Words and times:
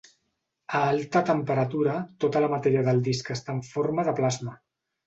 A 0.79 0.79
alta 0.93 1.21
temperatura, 1.27 1.99
tota 2.27 2.43
la 2.47 2.51
matèria 2.57 2.85
del 2.89 3.07
disc 3.11 3.31
està 3.39 3.59
en 3.61 3.65
forma 3.73 4.09
de 4.11 4.21
plasma. 4.25 4.61